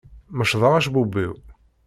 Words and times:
Mecḍeɣ 0.37 0.73
acebbub-iw. 0.75 1.33